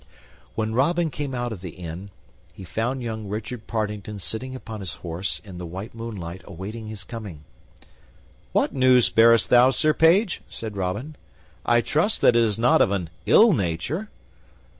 When 0.55 0.73
Robin 0.73 1.11
came 1.11 1.35
out 1.35 1.51
of 1.51 1.61
the 1.61 1.75
inn, 1.75 2.09
he 2.53 2.63
found 2.63 3.03
young 3.03 3.27
Richard 3.27 3.67
Partington 3.67 4.17
sitting 4.17 4.55
upon 4.55 4.79
his 4.79 4.95
horse 5.05 5.37
in 5.45 5.59
the 5.59 5.65
white 5.67 5.93
moonlight, 5.93 6.41
awaiting 6.45 6.87
his 6.87 7.03
coming. 7.03 7.43
"What 8.51 8.73
news 8.73 9.11
bearest 9.11 9.51
thou, 9.51 9.69
Sir 9.69 9.93
Page?" 9.93 10.41
said 10.49 10.75
Robin. 10.75 11.17
"I 11.67 11.81
trust 11.81 12.19
that 12.21 12.35
it 12.35 12.43
is 12.43 12.57
not 12.57 12.81
of 12.81 12.89
an 12.89 13.11
ill 13.27 13.53
nature." 13.53 14.09